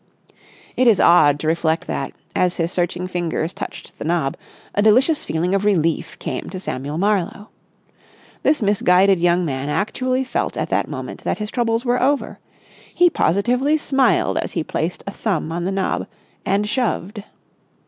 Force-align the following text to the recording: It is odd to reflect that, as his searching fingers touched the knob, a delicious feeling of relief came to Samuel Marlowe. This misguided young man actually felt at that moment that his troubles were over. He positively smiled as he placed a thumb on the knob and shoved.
It 0.75 0.87
is 0.87 0.99
odd 0.99 1.39
to 1.41 1.47
reflect 1.47 1.85
that, 1.85 2.11
as 2.35 2.55
his 2.55 2.71
searching 2.71 3.05
fingers 3.07 3.53
touched 3.53 3.91
the 3.99 4.03
knob, 4.03 4.35
a 4.73 4.81
delicious 4.81 5.23
feeling 5.25 5.53
of 5.53 5.63
relief 5.63 6.17
came 6.17 6.49
to 6.49 6.59
Samuel 6.59 6.97
Marlowe. 6.97 7.49
This 8.41 8.63
misguided 8.63 9.19
young 9.19 9.45
man 9.45 9.69
actually 9.69 10.23
felt 10.23 10.57
at 10.57 10.69
that 10.71 10.87
moment 10.89 11.23
that 11.23 11.37
his 11.37 11.51
troubles 11.51 11.85
were 11.85 12.01
over. 12.01 12.39
He 12.95 13.11
positively 13.11 13.77
smiled 13.77 14.39
as 14.39 14.53
he 14.53 14.63
placed 14.63 15.03
a 15.05 15.11
thumb 15.11 15.51
on 15.51 15.65
the 15.65 15.71
knob 15.71 16.07
and 16.47 16.67
shoved. 16.67 17.21